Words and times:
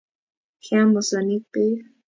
kiam 0.63 0.87
mosonik 0.95 1.43
beek 1.53 1.79